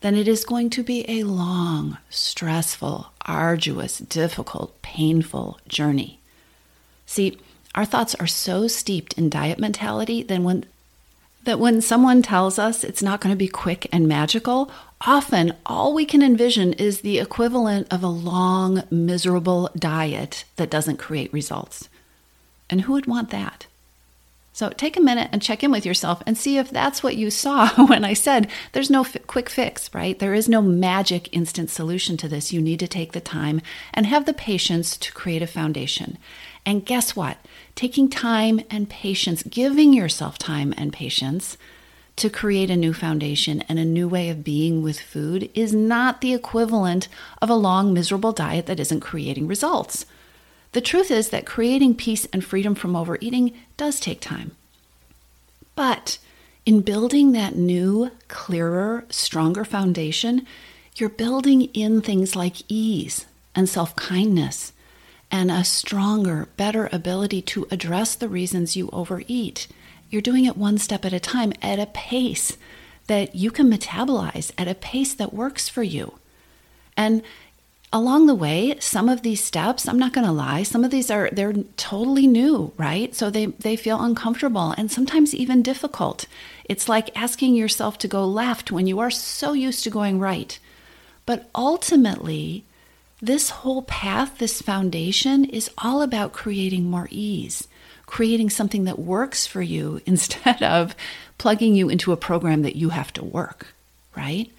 then 0.00 0.14
it 0.14 0.28
is 0.28 0.44
going 0.44 0.70
to 0.70 0.82
be 0.82 1.04
a 1.08 1.24
long, 1.24 1.98
stressful, 2.08 3.12
arduous, 3.22 3.98
difficult, 3.98 4.80
painful 4.82 5.58
journey. 5.66 6.20
See, 7.06 7.38
our 7.74 7.84
thoughts 7.84 8.14
are 8.16 8.26
so 8.26 8.68
steeped 8.68 9.14
in 9.14 9.28
diet 9.30 9.58
mentality 9.58 10.22
that 10.22 10.40
when 10.40 10.64
that 11.44 11.58
when 11.58 11.80
someone 11.80 12.20
tells 12.20 12.58
us 12.58 12.84
it's 12.84 13.02
not 13.02 13.20
going 13.20 13.32
to 13.32 13.36
be 13.38 13.48
quick 13.48 13.86
and 13.90 14.06
magical, 14.06 14.70
often 15.00 15.54
all 15.64 15.94
we 15.94 16.04
can 16.04 16.22
envision 16.22 16.74
is 16.74 17.00
the 17.00 17.18
equivalent 17.18 17.86
of 17.90 18.02
a 18.02 18.08
long, 18.08 18.82
miserable 18.90 19.70
diet 19.76 20.44
that 20.56 20.68
doesn't 20.68 20.98
create 20.98 21.32
results. 21.32 21.88
And 22.68 22.82
who 22.82 22.92
would 22.92 23.06
want 23.06 23.30
that? 23.30 23.66
So 24.58 24.70
take 24.70 24.96
a 24.96 25.00
minute 25.00 25.28
and 25.30 25.40
check 25.40 25.62
in 25.62 25.70
with 25.70 25.86
yourself 25.86 26.20
and 26.26 26.36
see 26.36 26.58
if 26.58 26.68
that's 26.68 27.00
what 27.00 27.14
you 27.14 27.30
saw 27.30 27.68
when 27.86 28.04
I 28.04 28.12
said 28.12 28.50
there's 28.72 28.90
no 28.90 29.06
quick 29.28 29.48
fix, 29.48 29.88
right? 29.94 30.18
There 30.18 30.34
is 30.34 30.48
no 30.48 30.60
magic 30.60 31.28
instant 31.30 31.70
solution 31.70 32.16
to 32.16 32.28
this. 32.28 32.52
You 32.52 32.60
need 32.60 32.80
to 32.80 32.88
take 32.88 33.12
the 33.12 33.20
time 33.20 33.60
and 33.94 34.04
have 34.04 34.26
the 34.26 34.32
patience 34.32 34.96
to 34.96 35.12
create 35.12 35.42
a 35.42 35.46
foundation. 35.46 36.18
And 36.66 36.84
guess 36.84 37.14
what? 37.14 37.38
Taking 37.76 38.10
time 38.10 38.60
and 38.68 38.90
patience, 38.90 39.44
giving 39.44 39.92
yourself 39.92 40.38
time 40.38 40.74
and 40.76 40.92
patience 40.92 41.56
to 42.16 42.28
create 42.28 42.68
a 42.68 42.76
new 42.76 42.92
foundation 42.92 43.62
and 43.68 43.78
a 43.78 43.84
new 43.84 44.08
way 44.08 44.28
of 44.28 44.42
being 44.42 44.82
with 44.82 44.98
food 44.98 45.52
is 45.54 45.72
not 45.72 46.20
the 46.20 46.34
equivalent 46.34 47.06
of 47.40 47.48
a 47.48 47.54
long, 47.54 47.94
miserable 47.94 48.32
diet 48.32 48.66
that 48.66 48.80
isn't 48.80 48.98
creating 49.02 49.46
results. 49.46 50.04
The 50.72 50.80
truth 50.80 51.10
is 51.10 51.30
that 51.30 51.46
creating 51.46 51.94
peace 51.94 52.26
and 52.32 52.44
freedom 52.44 52.74
from 52.74 52.94
overeating 52.94 53.52
does 53.76 54.00
take 54.00 54.20
time. 54.20 54.52
But 55.74 56.18
in 56.66 56.82
building 56.82 57.32
that 57.32 57.56
new, 57.56 58.10
clearer, 58.28 59.04
stronger 59.08 59.64
foundation, 59.64 60.46
you're 60.96 61.08
building 61.08 61.62
in 61.62 62.02
things 62.02 62.36
like 62.36 62.56
ease 62.68 63.26
and 63.54 63.68
self 63.68 63.96
kindness 63.96 64.72
and 65.30 65.50
a 65.50 65.64
stronger, 65.64 66.48
better 66.56 66.88
ability 66.92 67.42
to 67.42 67.66
address 67.70 68.14
the 68.14 68.28
reasons 68.28 68.76
you 68.76 68.88
overeat. 68.92 69.68
You're 70.10 70.22
doing 70.22 70.44
it 70.44 70.56
one 70.56 70.78
step 70.78 71.04
at 71.04 71.12
a 71.12 71.20
time 71.20 71.52
at 71.60 71.78
a 71.78 71.86
pace 71.86 72.56
that 73.06 73.34
you 73.34 73.50
can 73.50 73.70
metabolize, 73.70 74.52
at 74.56 74.68
a 74.68 74.74
pace 74.74 75.14
that 75.14 75.34
works 75.34 75.68
for 75.68 75.82
you. 75.82 76.14
And 76.96 77.22
along 77.92 78.26
the 78.26 78.34
way 78.34 78.76
some 78.80 79.08
of 79.08 79.22
these 79.22 79.42
steps 79.42 79.88
i'm 79.88 79.98
not 79.98 80.12
going 80.12 80.26
to 80.26 80.32
lie 80.32 80.62
some 80.62 80.84
of 80.84 80.90
these 80.90 81.10
are 81.10 81.30
they're 81.32 81.54
totally 81.76 82.26
new 82.26 82.68
right? 82.76 83.14
So 83.14 83.28
they 83.28 83.46
they 83.46 83.76
feel 83.76 84.02
uncomfortable 84.02 84.74
and 84.78 84.90
sometimes 84.90 85.34
even 85.34 85.62
difficult. 85.62 86.26
It's 86.64 86.88
like 86.88 87.16
asking 87.16 87.54
yourself 87.54 87.98
to 87.98 88.08
go 88.08 88.24
left 88.24 88.70
when 88.70 88.86
you 88.86 89.00
are 89.00 89.10
so 89.10 89.52
used 89.52 89.84
to 89.84 89.90
going 89.90 90.18
right. 90.18 90.58
But 91.26 91.48
ultimately 91.54 92.64
this 93.20 93.50
whole 93.50 93.82
path 93.82 94.38
this 94.38 94.62
foundation 94.62 95.44
is 95.44 95.70
all 95.78 96.02
about 96.02 96.32
creating 96.32 96.84
more 96.84 97.08
ease 97.10 97.66
creating 98.06 98.48
something 98.48 98.84
that 98.84 98.98
works 98.98 99.46
for 99.46 99.60
you 99.60 100.00
instead 100.06 100.62
of 100.62 100.94
plugging 101.36 101.74
you 101.74 101.88
into 101.88 102.12
a 102.12 102.16
program 102.16 102.62
that 102.62 102.76
you 102.76 102.90
have 102.90 103.12
to 103.12 103.24
work 103.24 103.66
right 104.16 104.52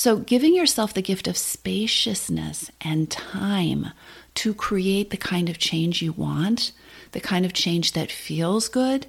so, 0.00 0.16
giving 0.16 0.54
yourself 0.54 0.94
the 0.94 1.02
gift 1.02 1.28
of 1.28 1.36
spaciousness 1.36 2.70
and 2.80 3.10
time 3.10 3.88
to 4.36 4.54
create 4.54 5.10
the 5.10 5.18
kind 5.18 5.50
of 5.50 5.58
change 5.58 6.00
you 6.00 6.12
want, 6.12 6.72
the 7.12 7.20
kind 7.20 7.44
of 7.44 7.52
change 7.52 7.92
that 7.92 8.10
feels 8.10 8.70
good, 8.70 9.08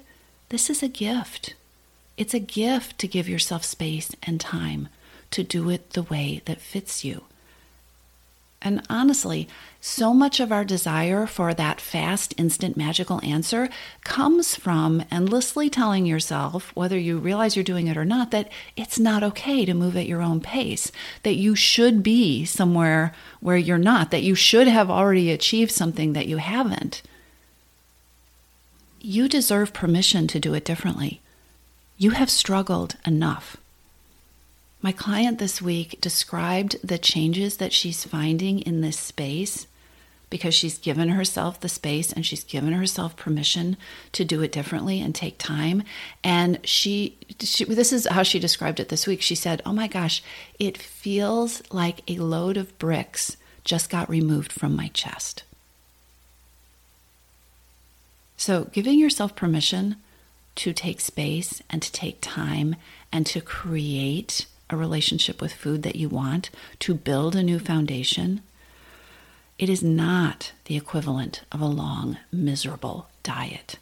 this 0.50 0.68
is 0.68 0.82
a 0.82 0.88
gift. 0.88 1.54
It's 2.18 2.34
a 2.34 2.38
gift 2.38 2.98
to 2.98 3.08
give 3.08 3.26
yourself 3.26 3.64
space 3.64 4.14
and 4.22 4.38
time 4.38 4.90
to 5.30 5.42
do 5.42 5.70
it 5.70 5.92
the 5.94 6.02
way 6.02 6.42
that 6.44 6.60
fits 6.60 7.06
you. 7.06 7.24
And 8.64 8.80
honestly, 8.88 9.48
so 9.80 10.14
much 10.14 10.38
of 10.38 10.52
our 10.52 10.64
desire 10.64 11.26
for 11.26 11.52
that 11.52 11.80
fast, 11.80 12.32
instant, 12.38 12.76
magical 12.76 13.20
answer 13.24 13.68
comes 14.04 14.54
from 14.54 15.02
endlessly 15.10 15.68
telling 15.68 16.06
yourself, 16.06 16.70
whether 16.76 16.96
you 16.96 17.18
realize 17.18 17.56
you're 17.56 17.64
doing 17.64 17.88
it 17.88 17.96
or 17.96 18.04
not, 18.04 18.30
that 18.30 18.48
it's 18.76 19.00
not 19.00 19.24
okay 19.24 19.64
to 19.64 19.74
move 19.74 19.96
at 19.96 20.06
your 20.06 20.22
own 20.22 20.40
pace, 20.40 20.92
that 21.24 21.34
you 21.34 21.56
should 21.56 22.04
be 22.04 22.44
somewhere 22.44 23.12
where 23.40 23.56
you're 23.56 23.78
not, 23.78 24.12
that 24.12 24.22
you 24.22 24.36
should 24.36 24.68
have 24.68 24.88
already 24.88 25.32
achieved 25.32 25.72
something 25.72 26.12
that 26.12 26.28
you 26.28 26.36
haven't. 26.36 27.02
You 29.00 29.28
deserve 29.28 29.72
permission 29.72 30.28
to 30.28 30.38
do 30.38 30.54
it 30.54 30.64
differently. 30.64 31.20
You 31.98 32.12
have 32.12 32.30
struggled 32.30 32.94
enough. 33.04 33.56
My 34.82 34.90
client 34.90 35.38
this 35.38 35.62
week 35.62 36.00
described 36.00 36.76
the 36.82 36.98
changes 36.98 37.58
that 37.58 37.72
she's 37.72 38.04
finding 38.04 38.58
in 38.58 38.80
this 38.80 38.98
space 38.98 39.68
because 40.28 40.54
she's 40.54 40.78
given 40.78 41.10
herself 41.10 41.60
the 41.60 41.68
space 41.68 42.12
and 42.12 42.26
she's 42.26 42.42
given 42.42 42.72
herself 42.72 43.14
permission 43.14 43.76
to 44.10 44.24
do 44.24 44.42
it 44.42 44.50
differently 44.50 45.00
and 45.00 45.14
take 45.14 45.38
time. 45.38 45.84
And 46.24 46.58
she, 46.66 47.16
she, 47.38 47.64
this 47.64 47.92
is 47.92 48.08
how 48.08 48.24
she 48.24 48.40
described 48.40 48.80
it 48.80 48.88
this 48.88 49.06
week. 49.06 49.22
She 49.22 49.36
said, 49.36 49.62
Oh 49.64 49.72
my 49.72 49.86
gosh, 49.86 50.20
it 50.58 50.76
feels 50.76 51.62
like 51.70 52.00
a 52.10 52.16
load 52.16 52.56
of 52.56 52.76
bricks 52.80 53.36
just 53.62 53.88
got 53.88 54.10
removed 54.10 54.50
from 54.50 54.74
my 54.74 54.88
chest. 54.88 55.44
So, 58.36 58.64
giving 58.72 58.98
yourself 58.98 59.36
permission 59.36 59.96
to 60.56 60.72
take 60.72 61.00
space 61.00 61.62
and 61.70 61.80
to 61.82 61.92
take 61.92 62.18
time 62.20 62.74
and 63.12 63.24
to 63.26 63.40
create 63.40 64.46
a 64.72 64.76
relationship 64.76 65.40
with 65.40 65.52
food 65.52 65.82
that 65.82 65.96
you 65.96 66.08
want, 66.08 66.50
to 66.80 66.94
build 66.94 67.36
a 67.36 67.42
new 67.42 67.58
foundation, 67.58 68.42
it 69.58 69.68
is 69.68 69.82
not 69.82 70.52
the 70.64 70.76
equivalent 70.76 71.42
of 71.52 71.60
a 71.60 71.66
long, 71.66 72.18
miserable 72.32 73.08
diet. 73.22 73.78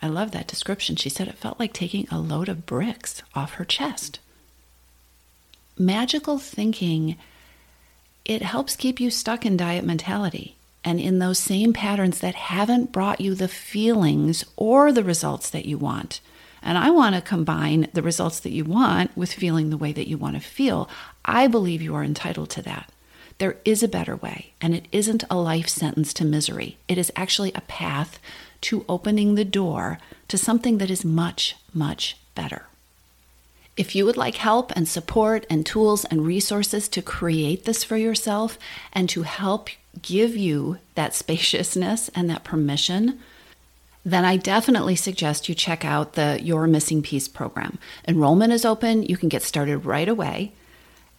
I 0.00 0.08
love 0.08 0.30
that 0.32 0.46
description. 0.46 0.96
She 0.96 1.08
said 1.08 1.28
it 1.28 1.38
felt 1.38 1.58
like 1.58 1.72
taking 1.72 2.06
a 2.10 2.18
load 2.18 2.48
of 2.48 2.66
bricks 2.66 3.22
off 3.34 3.54
her 3.54 3.64
chest. 3.64 4.20
Magical 5.76 6.38
thinking, 6.38 7.16
it 8.24 8.42
helps 8.42 8.76
keep 8.76 9.00
you 9.00 9.10
stuck 9.10 9.46
in 9.46 9.56
diet 9.56 9.84
mentality 9.84 10.56
and 10.84 11.00
in 11.00 11.18
those 11.18 11.38
same 11.38 11.72
patterns 11.72 12.20
that 12.20 12.34
haven't 12.34 12.92
brought 12.92 13.20
you 13.20 13.34
the 13.34 13.48
feelings 13.48 14.44
or 14.56 14.92
the 14.92 15.04
results 15.04 15.50
that 15.50 15.66
you 15.66 15.78
want. 15.78 16.20
And 16.68 16.76
I 16.76 16.90
want 16.90 17.14
to 17.14 17.22
combine 17.22 17.88
the 17.94 18.02
results 18.02 18.40
that 18.40 18.52
you 18.52 18.62
want 18.62 19.16
with 19.16 19.32
feeling 19.32 19.70
the 19.70 19.78
way 19.78 19.90
that 19.90 20.06
you 20.06 20.18
want 20.18 20.34
to 20.34 20.40
feel. 20.40 20.86
I 21.24 21.46
believe 21.46 21.80
you 21.80 21.94
are 21.94 22.04
entitled 22.04 22.50
to 22.50 22.62
that. 22.62 22.92
There 23.38 23.56
is 23.64 23.82
a 23.82 23.88
better 23.88 24.16
way, 24.16 24.52
and 24.60 24.74
it 24.74 24.84
isn't 24.92 25.24
a 25.30 25.38
life 25.38 25.70
sentence 25.70 26.12
to 26.12 26.26
misery. 26.26 26.76
It 26.86 26.98
is 26.98 27.10
actually 27.16 27.52
a 27.54 27.62
path 27.62 28.18
to 28.60 28.84
opening 28.86 29.34
the 29.34 29.46
door 29.46 29.98
to 30.28 30.36
something 30.36 30.76
that 30.76 30.90
is 30.90 31.06
much, 31.06 31.56
much 31.72 32.18
better. 32.34 32.66
If 33.78 33.94
you 33.94 34.04
would 34.04 34.18
like 34.18 34.34
help 34.34 34.70
and 34.76 34.86
support 34.86 35.46
and 35.48 35.64
tools 35.64 36.04
and 36.04 36.26
resources 36.26 36.86
to 36.90 37.00
create 37.00 37.64
this 37.64 37.82
for 37.82 37.96
yourself 37.96 38.58
and 38.92 39.08
to 39.08 39.22
help 39.22 39.70
give 40.02 40.36
you 40.36 40.76
that 40.96 41.14
spaciousness 41.22 42.10
and 42.10 42.28
that 42.28 42.44
permission, 42.44 43.20
then 44.04 44.24
I 44.24 44.36
definitely 44.36 44.96
suggest 44.96 45.48
you 45.48 45.54
check 45.54 45.84
out 45.84 46.14
the 46.14 46.38
Your 46.42 46.66
Missing 46.66 47.02
Piece 47.02 47.28
program. 47.28 47.78
Enrollment 48.06 48.52
is 48.52 48.64
open, 48.64 49.02
you 49.02 49.16
can 49.16 49.28
get 49.28 49.42
started 49.42 49.78
right 49.78 50.08
away. 50.08 50.52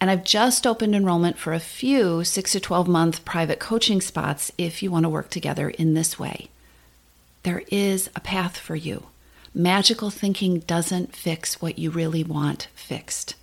And 0.00 0.10
I've 0.10 0.24
just 0.24 0.66
opened 0.66 0.94
enrollment 0.94 1.38
for 1.38 1.52
a 1.52 1.60
few 1.60 2.24
6 2.24 2.52
to 2.52 2.60
12 2.60 2.88
month 2.88 3.24
private 3.24 3.60
coaching 3.60 4.00
spots 4.00 4.50
if 4.56 4.82
you 4.82 4.90
want 4.90 5.04
to 5.04 5.10
work 5.10 5.28
together 5.28 5.68
in 5.68 5.94
this 5.94 6.18
way. 6.18 6.48
There 7.42 7.62
is 7.70 8.08
a 8.16 8.20
path 8.20 8.56
for 8.56 8.76
you. 8.76 9.06
Magical 9.54 10.10
thinking 10.10 10.60
doesn't 10.60 11.14
fix 11.14 11.60
what 11.60 11.78
you 11.78 11.90
really 11.90 12.24
want 12.24 12.68
fixed. 12.74 13.34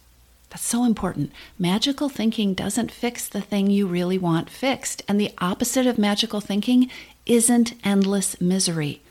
That's 0.49 0.63
so 0.63 0.85
important. 0.85 1.31
Magical 1.59 2.09
thinking 2.09 2.53
doesn't 2.53 2.91
fix 2.91 3.27
the 3.27 3.41
thing 3.41 3.69
you 3.69 3.85
really 3.85 4.17
want 4.17 4.49
fixed. 4.49 5.03
And 5.07 5.19
the 5.19 5.33
opposite 5.39 5.85
of 5.85 5.97
magical 5.97 6.41
thinking 6.41 6.89
isn't 7.25 7.73
endless 7.83 8.39
misery. 8.39 9.01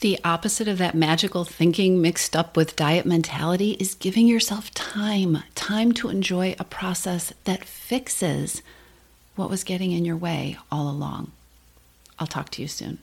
The 0.00 0.18
opposite 0.24 0.66
of 0.66 0.78
that 0.78 0.94
magical 0.94 1.44
thinking 1.44 2.00
mixed 2.00 2.34
up 2.34 2.56
with 2.56 2.74
diet 2.74 3.04
mentality 3.04 3.72
is 3.72 3.94
giving 3.94 4.26
yourself 4.26 4.72
time, 4.72 5.42
time 5.54 5.92
to 5.92 6.08
enjoy 6.08 6.56
a 6.58 6.64
process 6.64 7.34
that 7.44 7.66
fixes 7.66 8.62
what 9.36 9.50
was 9.50 9.62
getting 9.62 9.92
in 9.92 10.06
your 10.06 10.16
way 10.16 10.56
all 10.72 10.88
along. 10.90 11.32
I'll 12.18 12.26
talk 12.26 12.48
to 12.52 12.62
you 12.62 12.68
soon. 12.68 12.98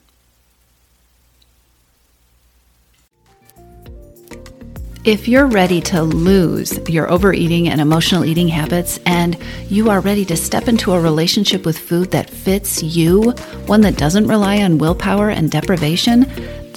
If 5.06 5.28
you're 5.28 5.46
ready 5.46 5.80
to 5.82 6.02
lose 6.02 6.80
your 6.90 7.10
overeating 7.12 7.70
and 7.70 7.80
emotional 7.80 8.26
eating 8.26 8.48
habits, 8.48 9.00
and 9.06 9.38
you 9.70 9.92
are 9.92 10.02
ready 10.02 10.26
to 10.26 10.36
step 10.36 10.68
into 10.68 10.94
a 10.94 11.00
relationship 11.00 11.64
with 11.64 11.78
food 11.78 12.10
that 12.12 12.30
fits 12.30 12.82
you, 12.82 13.32
one 13.68 13.82
that 13.82 13.98
doesn't 13.98 14.28
rely 14.28 14.64
on 14.64 14.80
willpower 14.80 15.30
and 15.30 15.50
deprivation, 15.50 16.26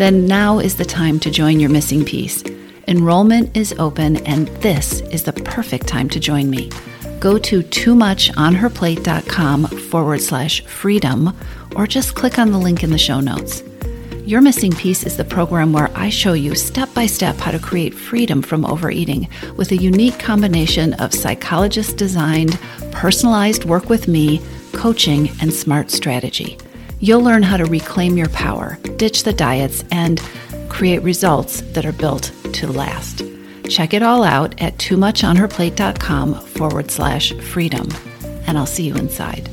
then 0.01 0.25
now 0.25 0.59
is 0.59 0.77
the 0.77 0.85
time 0.85 1.21
to 1.21 1.31
join 1.31 1.61
your 1.61 1.69
missing 1.69 2.03
piece. 2.03 2.43
Enrollment 2.89 3.55
is 3.55 3.75
open, 3.79 4.17
and 4.27 4.49
this 4.63 5.03
is 5.13 5.25
the 5.25 5.33
perfect 5.35 5.87
time 5.87 6.09
to 6.09 6.19
join 6.19 6.49
me. 6.49 6.71
Go 7.21 7.37
to 7.37 7.63
too 7.63 7.95
much 7.95 8.35
on 8.39 8.55
her 8.55 8.71
toomuchonherplate.com 8.71 9.67
forward 9.67 10.23
slash 10.23 10.65
freedom, 10.65 11.37
or 11.77 11.87
just 11.87 12.15
click 12.15 12.39
on 12.39 12.51
the 12.51 12.59
link 12.59 12.83
in 12.83 12.91
the 12.91 12.97
show 12.97 13.21
notes. 13.21 13.63
Your 14.25 14.41
Missing 14.41 14.73
Piece 14.73 15.05
is 15.05 15.19
the 15.19 15.25
program 15.25 15.71
where 15.75 15.91
I 15.95 16.09
show 16.09 16.33
you 16.33 16.55
step 16.55 16.93
by 16.95 17.05
step 17.05 17.37
how 17.37 17.51
to 17.51 17.59
create 17.59 17.93
freedom 17.93 18.41
from 18.41 18.65
overeating 18.65 19.29
with 19.57 19.71
a 19.71 19.77
unique 19.77 20.19
combination 20.19 20.95
of 20.95 21.13
psychologist 21.13 21.99
designed, 21.99 22.59
personalized 22.91 23.67
work 23.67 23.91
with 23.91 24.09
me, 24.09 24.41
coaching, 24.73 25.29
and 25.43 25.53
smart 25.53 25.91
strategy. 25.91 26.57
You'll 27.03 27.23
learn 27.23 27.43
how 27.43 27.57
to 27.57 27.65
reclaim 27.65 28.19
your 28.19 28.29
power, 28.29 28.79
ditch 28.97 29.25
the 29.25 29.33
diets, 29.33 29.83
and 29.91 30.21
create 30.69 31.03
results 31.03 31.63
that 31.73 31.87
are 31.87 31.93
built 31.93 32.31
to 32.53 32.67
last. 32.67 33.23
Check 33.71 33.95
it 33.95 34.03
all 34.03 34.23
out 34.23 34.61
at 34.61 34.79
too 34.79 34.99
much 34.99 35.25
on 35.25 35.37
her 35.37 35.49
toomuchonherplate.com 35.49 36.35
forward 36.35 36.91
slash 36.91 37.33
freedom, 37.33 37.89
and 38.47 38.59
I'll 38.59 38.67
see 38.67 38.85
you 38.85 38.95
inside. 38.97 39.49